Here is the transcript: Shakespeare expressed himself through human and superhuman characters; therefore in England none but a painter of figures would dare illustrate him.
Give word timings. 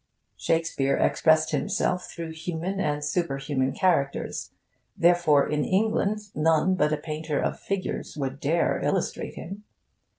Shakespeare 0.35 0.97
expressed 0.97 1.51
himself 1.51 2.09
through 2.09 2.31
human 2.31 2.79
and 2.79 3.05
superhuman 3.05 3.71
characters; 3.75 4.49
therefore 4.97 5.47
in 5.47 5.63
England 5.63 6.21
none 6.33 6.73
but 6.73 6.91
a 6.91 6.97
painter 6.97 7.39
of 7.39 7.59
figures 7.59 8.17
would 8.17 8.39
dare 8.39 8.79
illustrate 8.81 9.35
him. 9.35 9.63